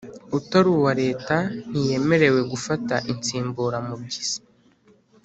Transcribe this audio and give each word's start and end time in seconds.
utari 0.37 0.67
uwa 0.75 0.91
Leta 1.01 1.35
ntiyemerewe 1.69 2.41
gufata 2.51 2.95
insimburamubyizi 3.11 4.39